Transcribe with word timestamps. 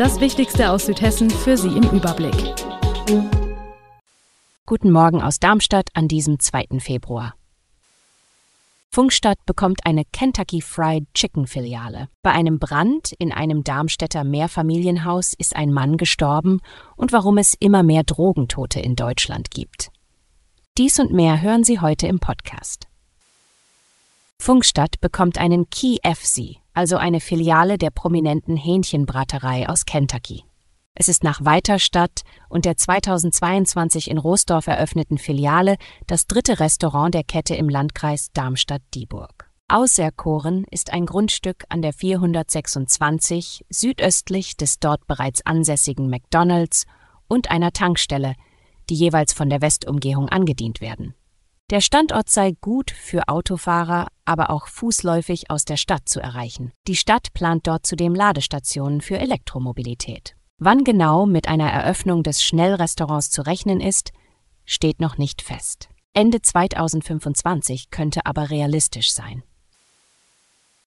Das 0.00 0.18
Wichtigste 0.18 0.70
aus 0.70 0.86
Südhessen 0.86 1.28
für 1.28 1.58
Sie 1.58 1.76
im 1.76 1.82
Überblick. 1.90 2.34
Guten 4.64 4.92
Morgen 4.92 5.20
aus 5.20 5.40
Darmstadt 5.40 5.90
an 5.92 6.08
diesem 6.08 6.40
2. 6.40 6.78
Februar. 6.78 7.34
Funkstadt 8.90 9.36
bekommt 9.44 9.84
eine 9.84 10.06
Kentucky 10.10 10.62
Fried 10.62 11.04
Chicken 11.12 11.46
Filiale. 11.46 12.08
Bei 12.22 12.30
einem 12.30 12.58
Brand 12.58 13.12
in 13.18 13.30
einem 13.30 13.62
Darmstädter 13.62 14.24
Mehrfamilienhaus 14.24 15.34
ist 15.34 15.54
ein 15.54 15.70
Mann 15.70 15.98
gestorben 15.98 16.62
und 16.96 17.12
warum 17.12 17.36
es 17.36 17.52
immer 17.60 17.82
mehr 17.82 18.02
Drogentote 18.02 18.80
in 18.80 18.96
Deutschland 18.96 19.50
gibt. 19.50 19.90
Dies 20.78 20.98
und 20.98 21.12
mehr 21.12 21.42
hören 21.42 21.62
Sie 21.62 21.78
heute 21.78 22.06
im 22.06 22.20
Podcast. 22.20 22.88
Funkstadt 24.38 24.98
bekommt 25.02 25.36
einen 25.36 25.68
KFC, 25.68 26.56
also 26.74 26.96
eine 26.96 27.20
Filiale 27.20 27.78
der 27.78 27.90
prominenten 27.90 28.56
Hähnchenbraterei 28.56 29.68
aus 29.68 29.84
Kentucky. 29.84 30.44
Es 30.94 31.08
ist 31.08 31.24
nach 31.24 31.44
Weiterstadt 31.44 32.22
und 32.48 32.64
der 32.64 32.76
2022 32.76 34.10
in 34.10 34.18
Roosdorf 34.18 34.66
eröffneten 34.66 35.18
Filiale 35.18 35.76
das 36.06 36.26
dritte 36.26 36.60
Restaurant 36.60 37.14
der 37.14 37.24
Kette 37.24 37.54
im 37.54 37.68
Landkreis 37.68 38.32
Darmstadt-Dieburg. 38.32 39.50
Auserkoren 39.68 40.64
ist 40.70 40.92
ein 40.92 41.06
Grundstück 41.06 41.64
an 41.68 41.80
der 41.80 41.92
426 41.92 43.64
südöstlich 43.70 44.56
des 44.56 44.80
dort 44.80 45.06
bereits 45.06 45.46
ansässigen 45.46 46.10
McDonalds 46.10 46.86
und 47.28 47.52
einer 47.52 47.72
Tankstelle, 47.72 48.34
die 48.88 48.96
jeweils 48.96 49.32
von 49.32 49.48
der 49.48 49.62
Westumgehung 49.62 50.28
angedient 50.28 50.80
werden. 50.80 51.14
Der 51.70 51.80
Standort 51.80 52.28
sei 52.28 52.56
gut 52.60 52.90
für 52.90 53.28
Autofahrer, 53.28 54.08
aber 54.24 54.50
auch 54.50 54.66
fußläufig 54.66 55.50
aus 55.50 55.64
der 55.64 55.76
Stadt 55.76 56.08
zu 56.08 56.18
erreichen. 56.18 56.72
Die 56.88 56.96
Stadt 56.96 57.32
plant 57.32 57.68
dort 57.68 57.86
zudem 57.86 58.12
Ladestationen 58.12 59.00
für 59.00 59.18
Elektromobilität. 59.18 60.34
Wann 60.58 60.82
genau 60.82 61.26
mit 61.26 61.46
einer 61.46 61.70
Eröffnung 61.70 62.24
des 62.24 62.42
Schnellrestaurants 62.42 63.30
zu 63.30 63.42
rechnen 63.42 63.80
ist, 63.80 64.10
steht 64.64 65.00
noch 65.00 65.16
nicht 65.16 65.42
fest. 65.42 65.88
Ende 66.12 66.42
2025 66.42 67.90
könnte 67.90 68.26
aber 68.26 68.50
realistisch 68.50 69.12
sein. 69.12 69.44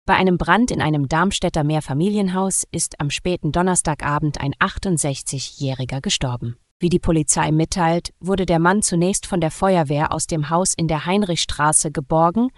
Bei 0.05 0.15
einem 0.15 0.37
Brand 0.37 0.69
in 0.69 0.81
einem 0.81 1.07
Darmstädter 1.07 1.63
Mehrfamilienhaus 1.63 2.65
ist 2.71 2.99
am 2.99 3.09
späten 3.09 3.53
Donnerstagabend 3.53 4.41
ein 4.41 4.53
68-Jähriger 4.55 6.01
gestorben. 6.01 6.57
Wie 6.83 6.89
die 6.89 6.99
Polizei 6.99 7.53
mitteilt, 7.53 8.13
wurde 8.19 8.45
der 8.45 8.59
Mann 8.59 8.81
zunächst 8.81 9.25
von 9.25 9.39
der 9.39 9.51
Feuerwehr 9.51 10.11
aus 10.11 10.27
dem 10.27 10.49
Haus 10.49 10.73
in 10.73 10.89
der 10.89 11.05
Heinrichstraße 11.05 11.91
geborgen, 11.91 12.49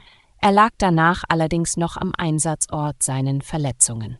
er 0.42 0.52
lag 0.52 0.72
danach 0.80 1.24
allerdings 1.30 1.78
noch 1.78 1.96
am 1.96 2.12
Einsatzort 2.18 3.04
seinen 3.04 3.44
Verletzungen. 3.44 4.18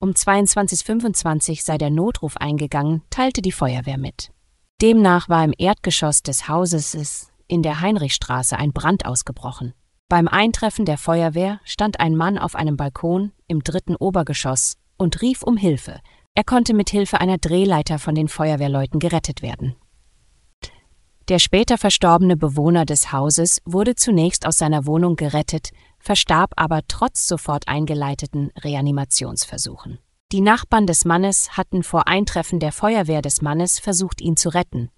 Um 0.00 0.12
22.25 0.12 1.50
Uhr 1.50 1.56
sei 1.60 1.76
der 1.76 1.90
Notruf 1.90 2.38
eingegangen, 2.38 3.02
teilte 3.10 3.42
die 3.42 3.52
Feuerwehr 3.52 3.98
mit. 3.98 4.30
Demnach 4.80 5.28
war 5.28 5.44
im 5.44 5.52
Erdgeschoss 5.58 6.22
des 6.22 6.48
Hauses 6.48 7.30
in 7.48 7.62
der 7.62 7.82
Heinrichstraße 7.82 8.56
ein 8.56 8.72
Brand 8.72 9.04
ausgebrochen. 9.04 9.74
Beim 10.08 10.26
Eintreffen 10.26 10.86
der 10.86 10.96
Feuerwehr 10.96 11.60
stand 11.64 12.00
ein 12.00 12.16
Mann 12.16 12.38
auf 12.38 12.54
einem 12.54 12.78
Balkon 12.78 13.32
im 13.46 13.62
dritten 13.62 13.94
Obergeschoss 13.94 14.78
und 14.96 15.20
rief 15.20 15.42
um 15.42 15.58
Hilfe, 15.58 16.00
er 16.38 16.44
konnte 16.44 16.72
mit 16.72 16.88
Hilfe 16.88 17.20
einer 17.20 17.36
Drehleiter 17.36 17.98
von 17.98 18.14
den 18.14 18.28
Feuerwehrleuten 18.28 19.00
gerettet 19.00 19.42
werden. 19.42 19.74
Der 21.28 21.40
später 21.40 21.76
verstorbene 21.78 22.36
Bewohner 22.36 22.84
des 22.84 23.10
Hauses 23.10 23.60
wurde 23.64 23.96
zunächst 23.96 24.46
aus 24.46 24.56
seiner 24.56 24.86
Wohnung 24.86 25.16
gerettet, 25.16 25.70
verstarb 25.98 26.52
aber 26.54 26.82
trotz 26.86 27.26
sofort 27.26 27.66
eingeleiteten 27.66 28.52
Reanimationsversuchen. 28.56 29.98
Die 30.30 30.40
Nachbarn 30.40 30.86
des 30.86 31.04
Mannes 31.04 31.56
hatten 31.56 31.82
vor 31.82 32.06
Eintreffen 32.06 32.60
der 32.60 32.70
Feuerwehr 32.70 33.20
des 33.20 33.42
Mannes 33.42 33.80
versucht, 33.80 34.20
ihn 34.20 34.36
zu 34.36 34.50
retten. 34.50 34.90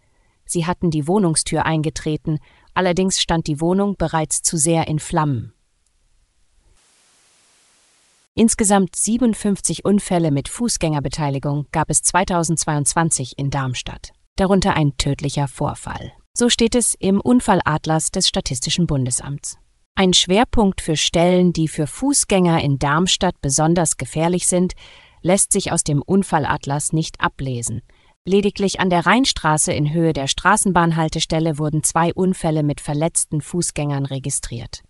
Sie 0.45 0.67
hatten 0.67 0.91
die 0.91 1.09
Wohnungstür 1.09 1.65
eingetreten, 1.65 2.39
allerdings 2.75 3.19
stand 3.19 3.47
die 3.47 3.63
Wohnung 3.63 3.97
bereits 3.97 4.43
zu 4.43 4.59
sehr 4.59 4.89
in 4.89 4.99
Flammen. 4.99 5.55
Insgesamt 8.35 8.95
57 8.95 9.85
Unfälle 9.85 10.31
mit 10.31 10.49
Fußgängerbeteiligung 10.49 11.67
gab 11.73 11.91
es 11.91 12.03
2022 12.03 13.39
in 13.39 13.51
Darmstadt, 13.51 14.13
darunter 14.37 14.75
ein 14.75 14.97
tödlicher 14.97 15.49
Vorfall. 15.49 16.13
So 16.33 16.49
steht 16.49 16.77
es 16.77 16.95
im 16.95 17.21
Unfallatlas 17.21 18.13
des 18.13 18.29
Statistischen 18.29 18.87
Bundesamts. 18.87 19.59
Ein 19.97 20.15
Schwerpunkt 20.15 20.81
für 20.81 20.97
Stellen, 20.97 21.53
die 21.53 21.67
für 21.67 21.89
Fußgänger 21.89 22.63
in 22.63 22.79
Darmstadt 22.79 23.35
besonders 23.43 23.97
gefährlich 23.97 24.47
sind, 24.47 24.75
lässt 25.23 25.53
sich 25.53 25.73
aus 25.73 25.83
dem 25.83 26.01
Unfallatlas 26.01 26.93
nicht 26.93 27.21
ablesen. 27.21 27.83
Lediglich 28.25 28.81
an 28.81 28.91
der 28.91 29.07
Rheinstraße 29.07 29.73
in 29.73 29.93
Höhe 29.93 30.13
der 30.13 30.29
Straßenbahnhaltestelle 30.29 31.59
wurden 31.59 31.83
zwei 31.83 32.15
Unfälle 32.15 32.63
mit 32.63 32.81
verletzten 32.81 33.41
Fußgängern 33.41 34.07
registriert. 34.07 34.83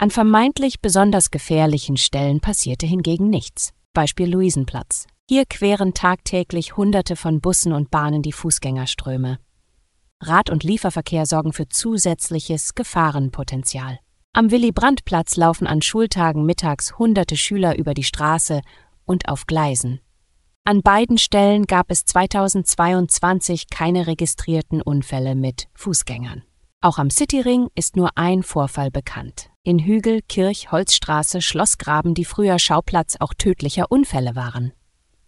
An 0.00 0.12
vermeintlich 0.12 0.80
besonders 0.80 1.32
gefährlichen 1.32 1.96
Stellen 1.96 2.38
passierte 2.38 2.86
hingegen 2.86 3.30
nichts. 3.30 3.72
Beispiel 3.92 4.30
Luisenplatz. 4.30 5.08
Hier 5.28 5.44
queren 5.44 5.92
tagtäglich 5.92 6.76
Hunderte 6.76 7.16
von 7.16 7.40
Bussen 7.40 7.72
und 7.72 7.90
Bahnen 7.90 8.22
die 8.22 8.30
Fußgängerströme. 8.30 9.40
Rad- 10.20 10.50
und 10.50 10.62
Lieferverkehr 10.62 11.26
sorgen 11.26 11.52
für 11.52 11.68
zusätzliches 11.68 12.76
Gefahrenpotenzial. 12.76 13.98
Am 14.32 14.52
Willy-Brandt-Platz 14.52 15.34
laufen 15.34 15.66
an 15.66 15.82
Schultagen 15.82 16.46
mittags 16.46 16.96
hunderte 16.96 17.36
Schüler 17.36 17.76
über 17.76 17.92
die 17.92 18.04
Straße 18.04 18.60
und 19.04 19.28
auf 19.28 19.48
Gleisen. 19.48 20.00
An 20.62 20.82
beiden 20.82 21.18
Stellen 21.18 21.66
gab 21.66 21.90
es 21.90 22.04
2022 22.04 23.68
keine 23.68 24.06
registrierten 24.06 24.80
Unfälle 24.80 25.34
mit 25.34 25.66
Fußgängern. 25.74 26.44
Auch 26.80 26.98
am 26.98 27.10
Cityring 27.10 27.66
ist 27.74 27.96
nur 27.96 28.10
ein 28.14 28.44
Vorfall 28.44 28.92
bekannt 28.92 29.50
in 29.68 29.78
Hügel, 29.78 30.22
Kirch, 30.22 30.72
Holzstraße, 30.72 31.42
Schlossgraben, 31.42 32.14
die 32.14 32.24
früher 32.24 32.58
Schauplatz 32.58 33.16
auch 33.20 33.34
tödlicher 33.34 33.90
Unfälle 33.90 34.34
waren. 34.34 34.72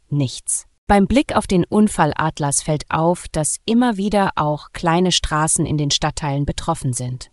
Nichts. 0.09 0.67
Beim 0.87 1.07
Blick 1.07 1.37
auf 1.37 1.47
den 1.47 1.65
Unfallatlas 1.65 2.63
fällt 2.63 2.85
auf, 2.89 3.27
dass 3.31 3.59
immer 3.67 3.99
wieder 3.99 4.31
auch 4.37 4.73
kleine 4.73 5.13
Straßen 5.13 5.67
in 5.67 5.77
den 5.77 5.91
Stadtteilen 5.91 6.47
betroffen 6.47 6.95
sind. 6.95 7.31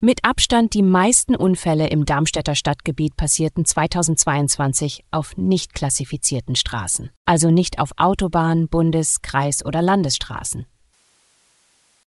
Mit 0.00 0.24
Abstand 0.24 0.72
die 0.72 0.82
meisten 0.82 1.36
Unfälle 1.36 1.88
im 1.88 2.06
Darmstädter 2.06 2.54
Stadtgebiet 2.54 3.16
passierten 3.16 3.66
2022 3.66 5.04
auf 5.10 5.36
nicht 5.36 5.74
klassifizierten 5.74 6.56
Straßen, 6.56 7.10
also 7.26 7.50
nicht 7.50 7.78
auf 7.78 7.92
Autobahn, 7.98 8.68
Bundes-, 8.68 9.20
Kreis- 9.20 9.64
oder 9.64 9.82
Landesstraßen. 9.82 10.64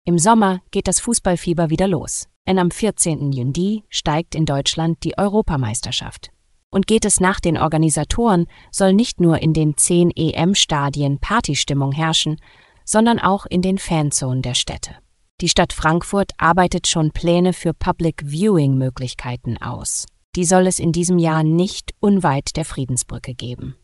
Im 0.08 0.18
Sommer 0.18 0.62
geht 0.72 0.88
das 0.88 1.00
Fußballfieber 1.02 1.70
wieder 1.70 1.88
los 1.88 2.28
denn 2.48 2.60
am 2.60 2.72
14. 2.72 3.32
Juni 3.32 3.84
steigt 3.90 4.34
in 4.34 4.46
Deutschland 4.46 5.04
die 5.04 5.18
Europameisterschaft. 5.18 6.32
Und 6.70 6.88
geht 6.88 7.06
es 7.06 7.20
nach 7.20 7.40
den 7.40 7.58
Organisatoren, 7.58 8.48
soll 8.72 8.94
nicht 8.94 9.20
nur 9.20 9.42
in 9.42 9.54
den 9.54 9.78
zehn 9.78 10.12
EM-Stadien 10.12 11.20
Partystimmung 11.20 11.92
herrschen, 11.92 12.38
sondern 12.84 13.20
auch 13.20 13.46
in 13.46 13.62
den 13.62 13.78
Fanzonen 13.78 14.42
der 14.42 14.54
Städte. 14.54 14.96
Die 15.42 15.50
Stadt 15.50 15.74
Frankfurt 15.74 16.32
arbeitet 16.38 16.88
schon 16.88 17.12
Pläne 17.12 17.54
für 17.54 17.74
Public 17.74 18.24
Viewing 18.26 18.78
Möglichkeiten 18.78 19.58
aus. 19.58 20.06
Die 20.36 20.46
soll 20.46 20.68
es 20.68 20.80
in 20.80 20.92
diesem 20.92 21.20
Jahr 21.20 21.44
nicht 21.44 21.94
unweit 22.00 22.56
der 22.56 22.66
Friedensbrücke 22.66 23.34
geben. 23.34 23.76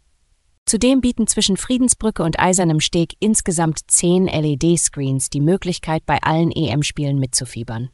Zudem 0.66 1.02
bieten 1.02 1.28
zwischen 1.28 1.58
Friedensbrücke 1.58 2.24
und 2.24 2.40
Eisernem 2.40 2.80
Steg 2.80 3.16
insgesamt 3.20 3.80
zehn 3.88 4.28
LED-Screens 4.28 5.30
die 5.30 5.42
Möglichkeit, 5.42 6.06
bei 6.06 6.22
allen 6.24 6.52
EM-Spielen 6.52 7.20
mitzufiebern. 7.20 7.90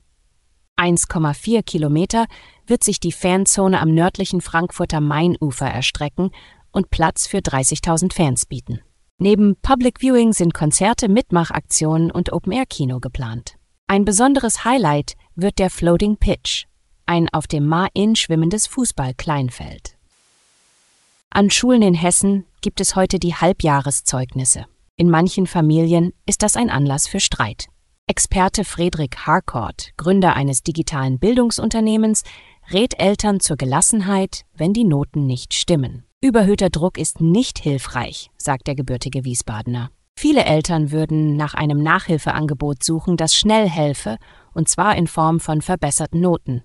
1,4 0.77 1.62
Kilometer 1.63 2.25
wird 2.66 2.83
sich 2.83 3.00
die 3.00 3.12
Fanzone 3.12 3.81
am 3.81 3.94
nördlichen 3.94 4.39
Frankfurter 4.39 5.01
Mainufer 5.01 5.68
erstrecken 5.68 6.31
und 6.71 6.89
Platz 6.89 7.27
für 7.27 7.39
30.000 7.39 8.13
Fans 8.13 8.45
bieten. 8.45 8.80
Neben 9.18 9.57
Public 9.62 10.00
Viewing 10.00 10.31
sind 10.31 10.54
Konzerte, 10.54 11.10
Mitmachaktionen 11.10 12.12
und 12.12 12.31
Open-Air-Kino 12.31 13.01
geplant. 13.01 13.56
Ein 13.88 14.06
besonderes 14.06 14.63
Highlight 14.63 15.16
wird 15.36 15.60
der 15.60 15.69
Floating 15.69 16.16
Pitch, 16.16 16.66
ein 17.06 17.27
auf 17.33 17.48
dem 17.48 17.66
Mar-Inn 17.66 18.16
schwimmendes 18.16 18.68
Fußball-Kleinfeld. 18.68 19.98
An 21.31 21.50
Schulen 21.50 21.81
in 21.81 21.95
Hessen 21.95 22.45
gibt 22.61 22.81
es 22.81 22.95
heute 22.95 23.19
die 23.19 23.35
Halbjahreszeugnisse. 23.35 24.65
In 24.95 25.09
manchen 25.09 25.47
Familien 25.47 26.11
ist 26.25 26.44
das 26.44 26.56
ein 26.56 26.69
Anlass 26.69 27.07
für 27.07 27.19
Streit. 27.19 27.67
Experte 28.07 28.65
Friedrich 28.65 29.11
Harcourt, 29.25 29.91
Gründer 29.95 30.35
eines 30.35 30.63
digitalen 30.63 31.19
Bildungsunternehmens, 31.19 32.23
rät 32.71 33.00
Eltern 33.00 33.39
zur 33.39 33.56
Gelassenheit, 33.56 34.45
wenn 34.56 34.73
die 34.73 34.83
Noten 34.83 35.25
nicht 35.25 35.53
stimmen. 35.53 36.06
Überhöhter 36.21 36.69
Druck 36.69 36.97
ist 36.97 37.21
nicht 37.21 37.59
hilfreich, 37.59 38.29
sagt 38.38 38.67
der 38.67 38.75
gebürtige 38.75 39.23
Wiesbadener. 39.23 39.91
Viele 40.17 40.44
Eltern 40.44 40.91
würden 40.91 41.38
nach 41.38 41.53
einem 41.53 41.81
Nachhilfeangebot 41.81 42.83
suchen, 42.83 43.15
das 43.15 43.35
schnell 43.35 43.69
helfe, 43.69 44.17
und 44.53 44.67
zwar 44.67 44.97
in 44.97 45.07
Form 45.07 45.39
von 45.39 45.61
verbesserten 45.61 46.19
Noten. 46.19 46.63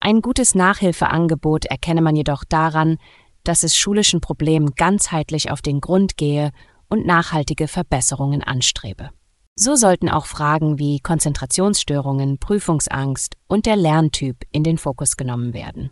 Ein 0.00 0.22
gutes 0.22 0.54
Nachhilfeangebot 0.54 1.66
erkenne 1.66 2.00
man 2.00 2.16
jedoch 2.16 2.42
daran, 2.48 2.96
dass 3.44 3.62
es 3.62 3.76
schulischen 3.76 4.20
Problemen 4.20 4.74
ganzheitlich 4.74 5.50
auf 5.50 5.62
den 5.62 5.80
Grund 5.80 6.16
gehe 6.16 6.50
und 6.88 7.06
nachhaltige 7.06 7.68
Verbesserungen 7.68 8.42
anstrebe. 8.42 9.10
So 9.56 9.76
sollten 9.76 10.08
auch 10.08 10.26
Fragen 10.26 10.78
wie 10.78 11.00
Konzentrationsstörungen, 11.00 12.38
Prüfungsangst 12.38 13.36
und 13.46 13.66
der 13.66 13.76
Lerntyp 13.76 14.44
in 14.52 14.64
den 14.64 14.78
Fokus 14.78 15.16
genommen 15.16 15.52
werden. 15.54 15.90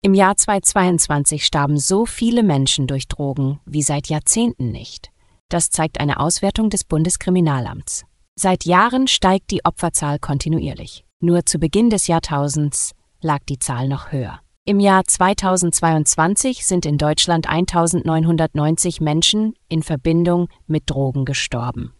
Im 0.00 0.14
Jahr 0.14 0.36
2022 0.36 1.44
starben 1.44 1.76
so 1.76 2.06
viele 2.06 2.42
Menschen 2.42 2.86
durch 2.86 3.08
Drogen 3.08 3.60
wie 3.66 3.82
seit 3.82 4.08
Jahrzehnten 4.08 4.70
nicht. 4.70 5.10
Das 5.48 5.70
zeigt 5.70 5.98
eine 5.98 6.20
Auswertung 6.20 6.70
des 6.70 6.84
Bundeskriminalamts. 6.84 8.04
Seit 8.36 8.64
Jahren 8.64 9.08
steigt 9.08 9.50
die 9.50 9.64
Opferzahl 9.64 10.20
kontinuierlich. 10.20 11.04
Nur 11.20 11.44
zu 11.44 11.58
Beginn 11.58 11.90
des 11.90 12.06
Jahrtausends 12.06 12.92
lag 13.20 13.40
die 13.48 13.58
Zahl 13.58 13.88
noch 13.88 14.12
höher. 14.12 14.40
Im 14.68 14.80
Jahr 14.80 15.02
2022 15.02 16.66
sind 16.66 16.84
in 16.84 16.98
Deutschland 16.98 17.48
1990 17.48 19.00
Menschen 19.00 19.54
in 19.70 19.82
Verbindung 19.82 20.48
mit 20.66 20.90
Drogen 20.90 21.24
gestorben. 21.24 21.94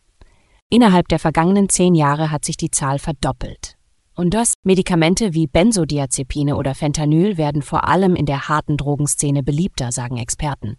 Innerhalb 0.69 1.09
der 1.09 1.19
vergangenen 1.19 1.71
zehn 1.71 1.95
Jahre 1.95 2.31
hat 2.31 2.45
sich 2.45 2.59
die 2.59 2.71
Zahl 2.71 2.99
verdoppelt. 2.99 3.79
Und 4.15 4.35
das 4.35 4.53
Medikamente 4.65 5.33
wie 5.33 5.47
Benzodiazepine 5.47 6.57
oder 6.57 6.75
Fentanyl 6.75 7.39
werden 7.39 7.63
vor 7.63 7.89
allem 7.89 8.15
in 8.15 8.27
der 8.27 8.51
harten 8.51 8.77
Drogenszene 8.77 9.43
beliebter, 9.43 9.91
sagen 9.91 10.19
Experten. 10.19 10.77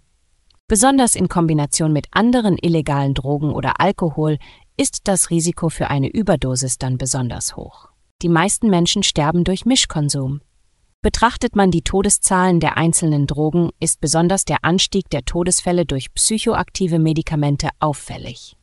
Besonders 0.68 1.16
in 1.16 1.28
Kombination 1.28 1.92
mit 1.92 2.06
anderen 2.12 2.60
illegalen 2.62 3.16
Drogen 3.16 3.52
oder 3.52 3.82
Alkohol 3.82 4.38
ist 4.78 5.08
das 5.08 5.32
Risiko 5.32 5.70
für 5.70 5.90
eine 5.90 6.10
Überdosis 6.10 6.78
dann 6.78 7.00
besonders 7.00 7.56
hoch. 7.56 7.88
Die 8.22 8.30
meisten 8.30 8.70
Menschen 8.70 9.02
sterben 9.02 9.44
durch 9.44 9.66
Mischkonsum. 9.66 10.42
Betrachtet 11.02 11.56
man 11.56 11.72
die 11.72 11.82
Todeszahlen 11.82 12.60
der 12.60 12.76
einzelnen 12.76 13.26
Drogen, 13.26 13.70
ist 13.80 14.02
besonders 14.02 14.44
der 14.44 14.66
Anstieg 14.66 15.10
der 15.10 15.24
Todesfälle 15.24 15.86
durch 15.86 16.14
psychoaktive 16.14 17.00
Medikamente 17.00 17.70
auffällig. 17.80 18.58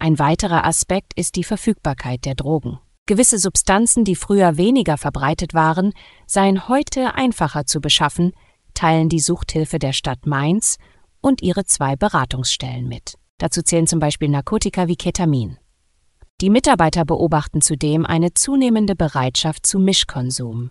Ein 0.00 0.18
weiterer 0.18 0.64
Aspekt 0.64 1.12
ist 1.14 1.36
die 1.36 1.44
Verfügbarkeit 1.44 2.24
der 2.24 2.34
Drogen. 2.34 2.80
Gewisse 3.06 3.38
Substanzen, 3.38 4.04
die 4.04 4.16
früher 4.16 4.56
weniger 4.56 4.96
verbreitet 4.96 5.54
waren, 5.54 5.92
seien 6.26 6.66
heute 6.68 7.14
einfacher 7.14 7.66
zu 7.66 7.80
beschaffen, 7.80 8.32
teilen 8.74 9.08
die 9.08 9.20
Suchthilfe 9.20 9.78
der 9.78 9.92
Stadt 9.92 10.26
Mainz 10.26 10.76
und 11.20 11.40
ihre 11.40 11.64
zwei 11.66 11.94
Beratungsstellen 11.94 12.88
mit. 12.88 13.14
Dazu 13.38 13.62
zählen 13.62 13.86
zum 13.86 14.00
Beispiel 14.00 14.28
Narkotika 14.28 14.88
wie 14.88 14.96
Ketamin. 14.96 15.56
Die 16.40 16.50
Mitarbeiter 16.50 17.04
beobachten 17.04 17.60
zudem 17.60 18.04
eine 18.06 18.34
zunehmende 18.34 18.96
Bereitschaft 18.96 19.66
zu 19.66 19.78
Mischkonsum. 19.78 20.70